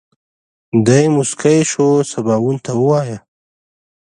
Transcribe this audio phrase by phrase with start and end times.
[0.85, 3.17] دی موسکی شو سباوون ته ووايه.